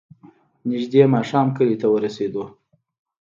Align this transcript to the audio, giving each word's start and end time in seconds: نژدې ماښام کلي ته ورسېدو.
نژدې 0.69 1.03
ماښام 1.15 1.47
کلي 1.57 1.75
ته 1.81 1.87
ورسېدو. 1.89 2.45